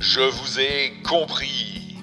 [0.00, 1.98] Je vous ai compris.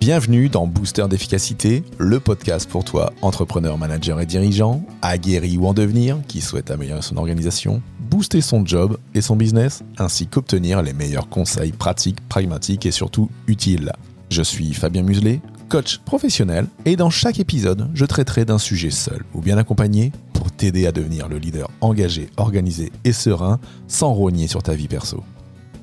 [0.00, 5.74] Bienvenue dans Booster d'efficacité, le podcast pour toi, entrepreneur, manager et dirigeant, aguerri ou en
[5.74, 10.94] devenir, qui souhaite améliorer son organisation, booster son job et son business, ainsi qu'obtenir les
[10.94, 13.92] meilleurs conseils pratiques, pragmatiques et surtout utiles.
[14.30, 19.22] Je suis Fabien Muselet, coach professionnel, et dans chaque épisode, je traiterai d'un sujet seul
[19.34, 24.48] ou bien accompagné pour t'aider à devenir le leader engagé, organisé et serein sans rogner
[24.48, 25.22] sur ta vie perso.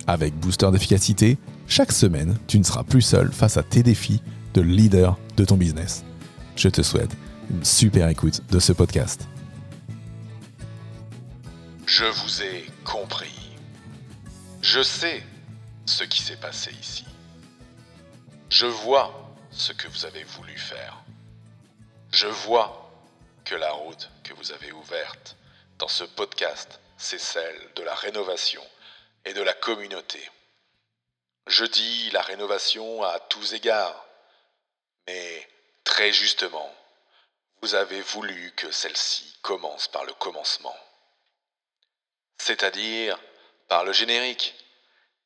[0.05, 4.21] Avec Booster d'efficacité, chaque semaine, tu ne seras plus seul face à tes défis
[4.53, 6.03] de leader de ton business.
[6.55, 7.15] Je te souhaite
[7.49, 9.27] une super écoute de ce podcast.
[11.85, 13.55] Je vous ai compris.
[14.61, 15.23] Je sais
[15.85, 17.05] ce qui s'est passé ici.
[18.49, 21.03] Je vois ce que vous avez voulu faire.
[22.11, 22.91] Je vois
[23.45, 25.37] que la route que vous avez ouverte
[25.79, 28.61] dans ce podcast, c'est celle de la rénovation
[29.25, 30.29] et de la communauté.
[31.47, 34.05] Je dis la rénovation à tous égards,
[35.07, 35.49] mais
[35.83, 36.73] très justement,
[37.61, 40.77] vous avez voulu que celle-ci commence par le commencement,
[42.37, 43.19] c'est-à-dire
[43.67, 44.55] par le générique.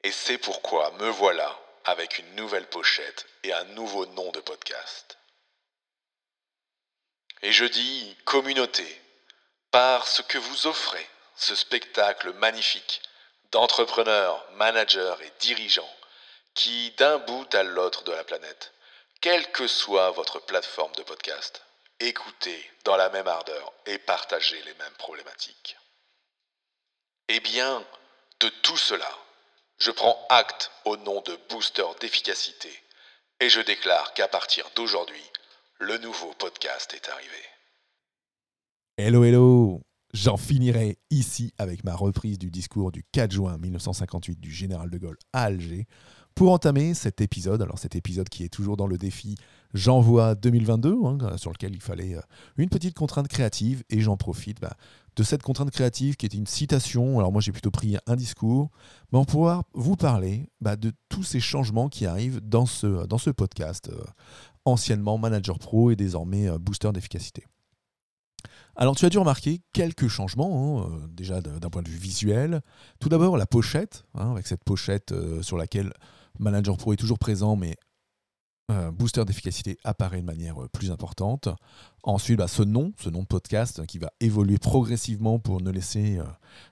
[0.04, 5.18] Et c'est pourquoi me voilà avec une nouvelle pochette et un nouveau nom de podcast.
[7.42, 9.02] Et je dis communauté,
[9.72, 13.02] parce que vous offrez ce spectacle magnifique
[13.52, 15.96] d'entrepreneurs, managers et dirigeants
[16.54, 18.74] qui, d'un bout à l'autre de la planète,
[19.22, 21.64] quelle que soit votre plateforme de podcast,
[22.00, 25.78] écoutez dans la même ardeur et partagez les mêmes problématiques.
[27.30, 27.84] Eh bien,
[28.40, 29.10] de tout cela,
[29.80, 32.72] je prends acte au nom de Booster d'efficacité
[33.40, 35.24] et je déclare qu'à partir d'aujourd'hui,
[35.80, 37.46] le nouveau podcast est arrivé.
[38.98, 39.87] Hello, hello
[40.20, 44.98] J'en finirai ici avec ma reprise du discours du 4 juin 1958 du général de
[44.98, 45.86] Gaulle à Alger
[46.34, 47.62] pour entamer cet épisode.
[47.62, 49.36] Alors cet épisode qui est toujours dans le défi
[49.76, 52.22] J'envoie 2022, hein, sur lequel il fallait euh,
[52.58, 54.76] une petite contrainte créative et j'en profite bah,
[55.16, 57.20] de cette contrainte créative qui était une citation.
[57.20, 58.72] Alors moi j'ai plutôt pris un discours,
[59.12, 63.20] mais on pouvoir vous parler bah, de tous ces changements qui arrivent dans ce, dans
[63.20, 64.04] ce podcast, euh,
[64.66, 67.46] anciennement Manager Pro et désormais euh, Booster d'efficacité.
[68.80, 72.62] Alors tu as dû remarquer quelques changements, hein, euh, déjà d'un point de vue visuel.
[73.00, 75.92] Tout d'abord la pochette, hein, avec cette pochette euh, sur laquelle
[76.38, 77.76] Manager Pro est toujours présent, mais
[78.72, 81.50] euh, Booster d'efficacité apparaît de manière plus importante.
[82.04, 86.20] Ensuite, bah, ce nom, ce nom de podcast qui va évoluer progressivement pour ne laisser,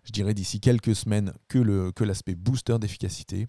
[0.04, 3.48] je dirais, d'ici quelques semaines que l'aspect Booster d'efficacité.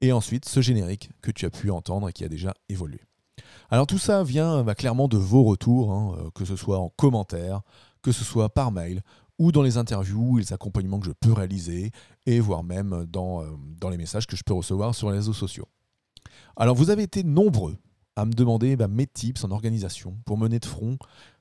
[0.00, 3.00] Et ensuite, ce générique que tu as pu entendre et qui a déjà évolué.
[3.70, 7.60] Alors tout ça vient bah, clairement de vos retours, hein, que ce soit en commentaire,
[8.08, 9.02] que ce soit par mail
[9.38, 11.90] ou dans les interviews et les accompagnements que je peux réaliser,
[12.24, 15.34] et voire même dans, euh, dans les messages que je peux recevoir sur les réseaux
[15.34, 15.68] sociaux.
[16.56, 17.76] Alors vous avez été nombreux
[18.16, 20.96] à me demander bah, mes tips en organisation pour mener de front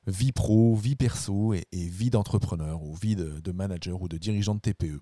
[0.08, 4.56] vie pro, vie perso et, vie d'entrepreneur ou vie de, de, manager ou de dirigeant
[4.56, 5.00] de TPE.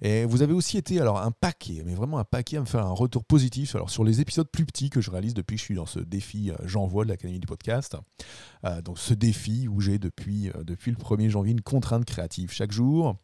[0.00, 2.84] Et vous avez aussi été alors un paquet, mais vraiment un paquet à me faire
[2.84, 5.64] un retour positif alors, sur les épisodes plus petits que je réalise depuis que je
[5.64, 7.96] suis dans ce défi euh, J'envoie de l'Académie du podcast.
[8.64, 12.52] Euh, donc ce défi où j'ai depuis, euh, depuis le 1er janvier une contrainte créative
[12.52, 13.16] chaque jour.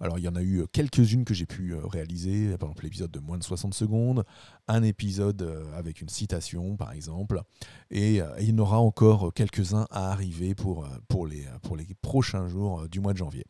[0.00, 3.20] Alors il y en a eu quelques-unes que j'ai pu réaliser, par exemple l'épisode de
[3.20, 4.24] moins de 60 secondes,
[4.68, 7.42] un épisode avec une citation par exemple,
[7.90, 12.48] et, il y en aura encore quelques-uns à arriver pour, pour, les, pour les prochains
[12.48, 13.44] jours du mois de janvier.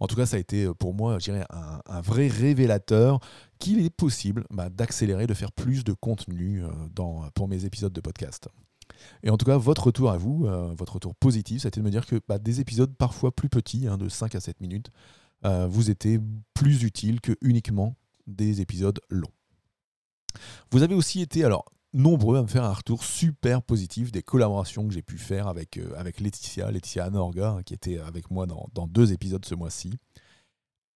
[0.00, 3.20] En tout cas, ça a été euh, pour moi, je dirais, un, vrai révélateur
[3.58, 6.68] qu'il est possible bah, d'accélérer, de faire plus de contenu euh,
[7.34, 8.48] pour mes épisodes de podcast.
[9.22, 11.80] Et en tout cas, votre retour à vous, euh, votre retour positif, ça a été
[11.80, 14.60] de me dire que bah, des épisodes parfois plus petits, hein, de 5 à 7
[14.60, 14.90] minutes,
[15.68, 16.20] vous étaient
[16.54, 17.96] plus utiles que uniquement
[18.28, 19.32] des épisodes longs.
[20.70, 24.86] Vous avez aussi été, alors nombreux à me faire un retour super positif des collaborations
[24.86, 28.46] que j'ai pu faire avec, euh, avec Laetitia, Laetitia Anorga, hein, qui était avec moi
[28.46, 29.98] dans, deux épisodes ce mois-ci.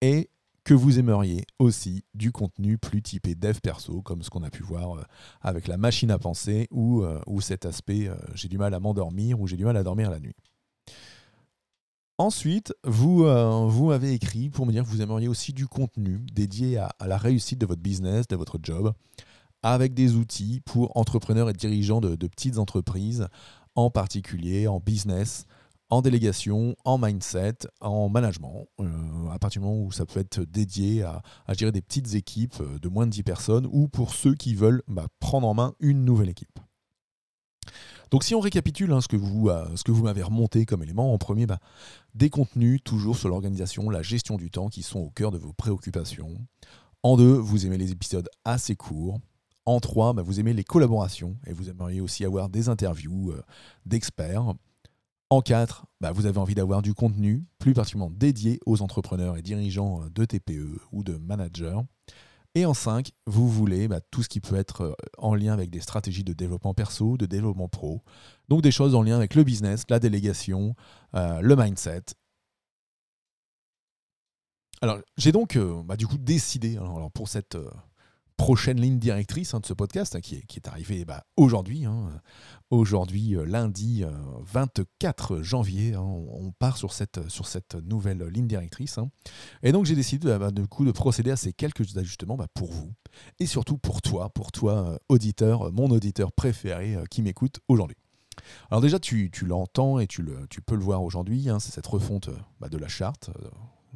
[0.00, 0.30] Et
[0.64, 4.62] que vous aimeriez aussi du contenu plus typé dev perso, comme ce qu'on a pu
[4.62, 5.02] voir euh,
[5.40, 9.46] avec la machine à penser ou, euh, cet aspect j'ai du mal à m'endormir ou
[9.46, 10.34] j'ai du mal à dormir la nuit.
[12.18, 13.26] Ensuite, vous,
[13.68, 17.18] vous m'avez écrit pour me dire que vous aimeriez aussi du contenu dédié à la
[17.18, 18.94] réussite de votre business, de votre job,
[19.72, 23.26] avec des outils pour entrepreneurs et dirigeants de, petites entreprises,
[23.74, 25.44] en particulier en business,
[25.90, 30.40] en délégation, en mindset, en management, euh, à partir du moment où ça peut être
[30.42, 31.20] dédié à,
[31.58, 34.84] gérer des petites équipes euh, de moins de 10 personnes ou pour ceux qui veulent
[34.86, 36.60] bah, prendre en main une nouvelle équipe.
[38.12, 41.18] Donc si on récapitule hein, ce que vous, euh, vous m'avez remonté comme élément, en
[41.18, 41.58] premier, bah,
[42.14, 45.52] des contenus toujours sur l'organisation, la gestion du temps qui sont au cœur de vos
[45.52, 46.36] préoccupations.
[47.02, 49.18] En deux, vous aimez les épisodes assez courts.
[49.66, 53.34] En trois, bah, vous aimez les collaborations et vous aimeriez aussi avoir des interviews
[53.84, 54.54] d'experts.
[55.28, 59.42] En 4, bah, vous avez envie d'avoir du contenu, plus particulièrement dédié aux entrepreneurs et
[59.42, 61.80] dirigeants euh, de TPE ou de managers.
[62.54, 65.70] Et en 5, vous voulez bah, tout ce qui peut être euh, en lien avec
[65.70, 68.04] des stratégies de développement perso, de développement pro.
[68.48, 70.76] Donc des choses en lien avec le business, la délégation,
[71.16, 72.04] euh, le mindset.
[74.80, 75.58] Alors j'ai donc
[75.96, 76.78] du coup décidé
[77.14, 77.56] pour cette
[78.36, 81.84] prochaine ligne directrice hein, de ce podcast hein, qui, est, qui, est, arrivée bah, aujourd'hui.
[81.84, 82.10] Hein.
[82.70, 84.04] Aujourd'hui, euh, lundi
[84.52, 88.98] 24 euh, janvier, on, part sur cette, sur cette nouvelle ligne directrice.
[89.62, 92.92] Et donc j'ai décidé bah, coup, de procéder à ces quelques ajustements bah, pour vous
[93.38, 97.96] et surtout pour toi, pour toi, euh, auditeur, mon auditeur préféré qui m'écoute aujourd'hui.
[98.70, 101.86] Alors déjà, tu, tu l'entends et tu, le, tu peux le voir aujourd'hui, c'est cette
[101.86, 102.28] refonte
[102.60, 103.30] de la charte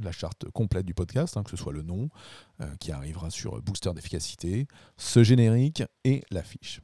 [0.02, 2.08] la charte complète du podcast, hein, que ce soit le nom
[2.60, 4.66] euh, qui arrivera sur Booster d'efficacité,
[4.96, 6.80] ce générique et l'affiche.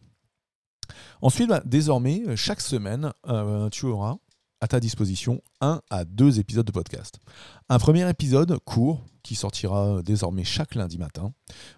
[1.21, 4.17] Ensuite, bah, désormais, chaque semaine, euh, tu auras
[4.61, 7.19] à ta disposition un à deux épisodes de podcast.
[7.69, 11.33] Un premier épisode court qui sortira désormais chaque lundi matin,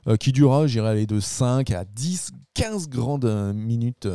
[0.07, 4.07] euh, qui durera, j'irai aller de 5 à 10, 15 grandes minutes,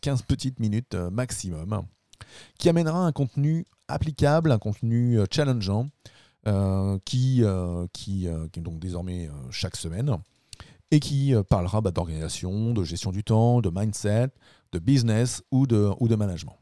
[0.00, 1.82] 15 petites minutes maximum,
[2.58, 6.08] qui amènera un contenu applicable, un contenu challengeant, euh,
[6.44, 10.16] qui, euh, qui, euh, qui, est donc désormais chaque semaine
[10.90, 14.28] et qui parlera bah, d'organisation, de gestion du temps, de mindset,
[14.72, 16.56] de business ou de, ou de management.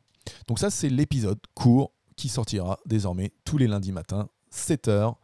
[0.49, 5.15] Donc ça, c'est l'épisode court qui sortira désormais tous les lundis matins, 7h,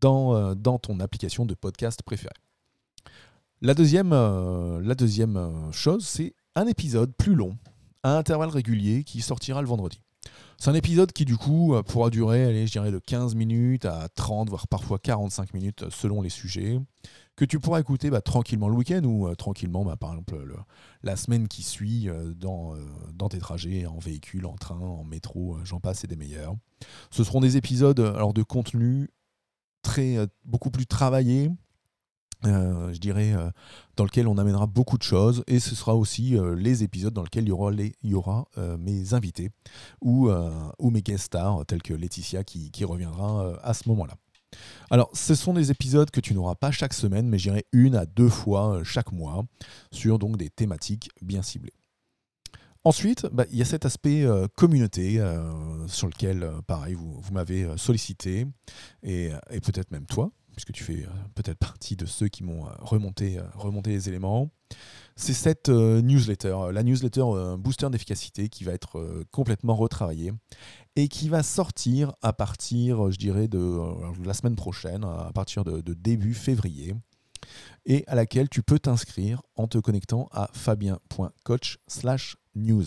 [0.00, 2.34] dans, dans ton application de podcast préférée.
[3.62, 7.56] La deuxième, la deuxième chose, c'est un épisode plus long,
[8.02, 10.02] à intervalles réguliers, qui sortira le vendredi.
[10.58, 13.84] C'est un épisode qui, du coup, euh, pourra durer, allez, je dirais, de 15 minutes
[13.84, 16.78] à 30, voire parfois 45 minutes selon les sujets,
[17.34, 20.36] que tu pourras écouter bah, tranquillement le week-end ou euh, tranquillement, bah, par exemple,
[21.02, 22.76] la semaine qui suit euh, dans,
[23.28, 26.54] tes trajets en véhicule, en train, en métro, j'en passe et des meilleurs.
[27.10, 29.10] Ce seront des épisodes alors, de contenu
[29.82, 31.50] très, beaucoup plus travaillés, euh,
[32.44, 33.50] je dirais, euh,
[33.96, 35.44] dans lequel on amènera beaucoup de choses.
[35.46, 38.44] Et ce sera aussi euh, les épisodes dans lesquels il y aura,
[38.78, 39.50] mes invités
[40.00, 40.30] ou,
[40.80, 44.14] mes guest stars, tels que Laetitia qui, reviendra à ce moment-là.
[44.90, 48.04] Alors, ce sont des épisodes que tu n'auras pas chaque semaine, mais j'irai une à
[48.04, 49.44] deux fois chaque mois
[49.90, 51.72] sur donc des thématiques bien ciblées.
[52.84, 55.24] Ensuite, bah, il y a cet aspect communauté
[55.86, 58.46] sur lequel, pareil, vous, m'avez sollicité,
[59.02, 59.30] et
[59.62, 63.38] peut-être même toi, puisque tu fais euh, peut-être partie de ceux qui m'ont euh, remonté,
[63.38, 64.50] euh, remonté les éléments.
[65.16, 67.24] C'est cette newsletter, la newsletter
[67.58, 70.32] booster d'efficacité qui va être complètement retravaillée
[70.96, 73.78] et qui va sortir à partir, je dirais, de
[74.24, 76.94] la semaine prochaine, à partir de début février,
[77.86, 81.78] et à laquelle tu peux t'inscrire en te connectant à fabien.coach
[82.54, 82.84] news.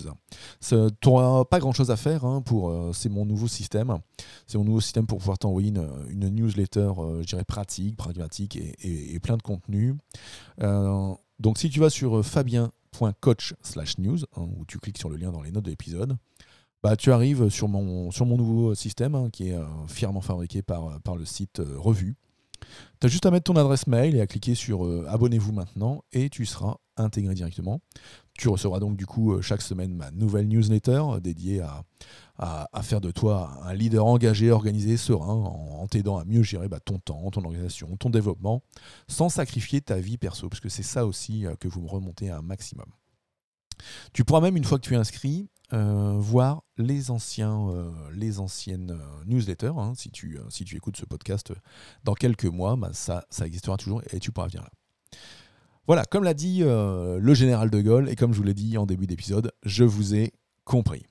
[0.62, 3.98] Tu n'auras pas grand-chose à faire, hein, pour, euh, c'est mon nouveau système.
[4.48, 9.20] C'est mon nouveau système pour pouvoir t'envoyer une, newsletter, euh, je dirais, pratique, pragmatique et,
[9.20, 9.96] plein de contenu.
[10.62, 13.54] Euh, donc si tu vas sur fabien.coach
[13.98, 16.16] news, hein, où tu cliques sur le lien dans les notes de l'épisode,
[16.84, 21.02] bah, tu arrives sur mon, sur mon nouveau système hein, qui est fièrement fabriqué par,
[21.02, 22.16] par le site Revue.
[23.00, 26.30] Tu as juste à mettre ton adresse mail et à cliquer sur Abonnez-vous maintenant et
[26.30, 27.82] tu seras intégré directement.
[28.38, 31.84] Tu recevras donc du coup euh, chaque semaine ma nouvelle newsletter euh, dédiée à,
[32.82, 37.00] faire de toi un leader engagé, organisé, serein, en, t'aidant à mieux gérer bah, ton
[37.00, 38.62] temps, ton organisation, ton développement,
[39.08, 42.30] sans sacrifier ta vie perso, parce que c'est ça aussi euh, que vous me remontez
[42.30, 42.88] à un maximum.
[44.14, 47.68] Tu pourras même, une fois que tu es inscrit, voir les, anciens,
[48.14, 49.74] les anciennes newsletters.
[49.78, 51.54] Hein, si, tu, si tu écoutes ce podcast
[52.04, 54.70] dans quelques mois, bah, ça, ça existera toujours et tu pourras venir là.
[55.88, 58.76] Voilà, comme l'a dit euh, le général de Gaulle, et comme je vous l'ai dit
[58.78, 61.06] en début d'épisode, je vous ai compris.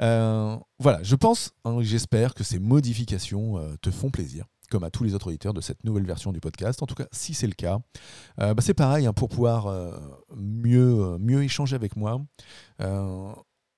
[0.00, 4.90] Euh, voilà, je pense, hein, j'espère que ces modifications euh, te font plaisir, comme à
[4.90, 6.80] tous les autres auditeurs de cette nouvelle version du podcast.
[6.80, 7.80] En tout cas, si c'est le cas,
[8.38, 9.66] bah, c'est pareil, hein, pour pouvoir
[10.36, 12.20] mieux, mieux échanger avec moi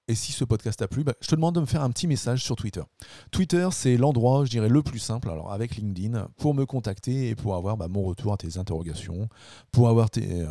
[0.06, 2.06] et si ce podcast t'a plu, bah, je te demande de me faire un petit
[2.06, 2.82] message sur Twitter.
[3.30, 7.34] Twitter, c'est l'endroit, je dirais, le plus simple, alors avec LinkedIn, pour me contacter et
[7.34, 9.28] pour avoir bah, mon retour à tes interrogations,
[9.72, 10.46] pour avoir euh,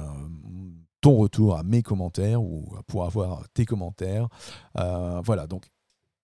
[1.01, 4.27] ton retour à mes commentaires ou pour avoir tes commentaires.
[4.79, 5.69] Euh, voilà, donc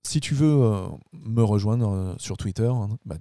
[0.04, 3.18] si tu veux euh, me rejoindre sur Twitter, hein, bah,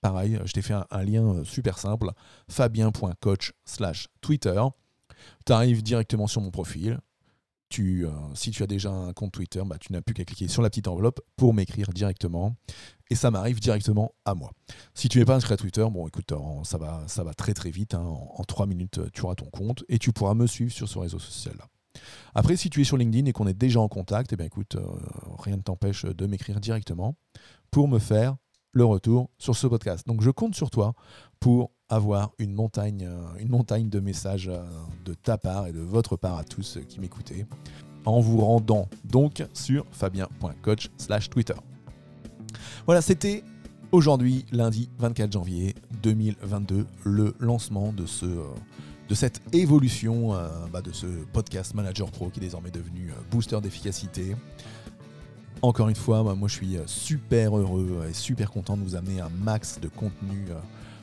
[0.00, 2.12] pareil, je t'ai fait un, lien super simple,
[2.48, 4.62] fabien.coach slash Twitter.
[5.46, 7.00] Tu arrives directement sur mon profil,
[7.78, 10.62] euh, si tu as déjà un compte Twitter, bah, tu n'as plus qu'à cliquer sur
[10.62, 12.56] la petite enveloppe pour m'écrire directement.
[13.10, 14.52] Et ça m'arrive directement à moi.
[14.94, 16.32] Si tu n'es pas inscrit à Twitter, bon écoute,
[16.64, 17.94] ça va, ça va très très vite.
[17.94, 18.04] Hein.
[18.04, 21.18] En, trois minutes, tu auras ton compte et tu pourras me suivre sur ce réseau
[21.18, 21.66] social-là.
[22.34, 24.76] Après, si tu es sur LinkedIn et qu'on est déjà en contact, eh bien, écoute,
[24.76, 24.86] euh,
[25.38, 27.16] rien ne t'empêche de m'écrire directement
[27.70, 28.36] pour me faire
[28.72, 30.06] le retour sur ce podcast.
[30.06, 30.94] Donc je compte sur toi
[31.40, 34.62] pour avoir une montagne, euh, une montagne de messages euh,
[35.04, 37.46] de ta part et de votre part à tous qui m'écoutez
[38.04, 41.54] en vous rendant donc sur fabien.coach slash Twitter.
[42.86, 43.42] Voilà, c'était
[43.92, 48.44] aujourd'hui, lundi 24 janvier 2022, le lancement de, ce, euh,
[49.08, 50.34] de cette évolution
[50.72, 54.36] bah, de ce podcast Manager Pro qui est désormais devenu booster d'efficacité.
[55.62, 59.28] Encore une fois, moi je suis super heureux et super content de vous amener un
[59.28, 60.46] max de contenu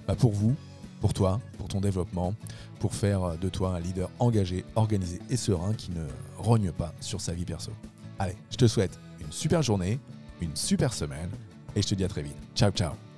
[0.08, 0.56] bah, pour vous,
[1.02, 2.34] pour toi, pour ton développement,
[2.80, 6.06] pour faire de toi un leader engagé, organisé et serein qui ne
[6.38, 7.72] rogne pas sur sa vie perso.
[8.18, 10.00] Allez, je te souhaite une super journée,
[10.42, 11.30] une super semaine
[11.76, 12.38] et je te dis à très vite.
[12.56, 13.15] Ciao ciao